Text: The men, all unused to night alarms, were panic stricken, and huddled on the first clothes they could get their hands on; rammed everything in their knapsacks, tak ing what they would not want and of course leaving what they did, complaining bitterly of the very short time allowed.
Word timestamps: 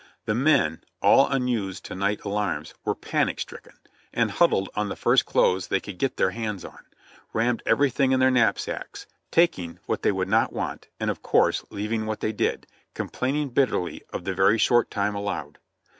The 0.25 0.33
men, 0.33 0.83
all 0.99 1.27
unused 1.27 1.85
to 1.85 1.93
night 1.93 2.23
alarms, 2.25 2.73
were 2.83 2.95
panic 2.95 3.39
stricken, 3.39 3.77
and 4.11 4.31
huddled 4.31 4.69
on 4.75 4.89
the 4.89 4.95
first 4.95 5.27
clothes 5.27 5.67
they 5.67 5.79
could 5.79 5.99
get 5.99 6.17
their 6.17 6.31
hands 6.31 6.65
on; 6.65 6.79
rammed 7.33 7.61
everything 7.67 8.11
in 8.11 8.19
their 8.19 8.31
knapsacks, 8.31 9.05
tak 9.29 9.59
ing 9.59 9.77
what 9.85 10.01
they 10.01 10.11
would 10.11 10.27
not 10.27 10.53
want 10.53 10.87
and 10.99 11.11
of 11.11 11.21
course 11.21 11.63
leaving 11.69 12.07
what 12.07 12.19
they 12.19 12.31
did, 12.31 12.65
complaining 12.95 13.49
bitterly 13.49 14.01
of 14.11 14.23
the 14.23 14.33
very 14.33 14.57
short 14.57 14.89
time 14.89 15.13
allowed. 15.13 15.59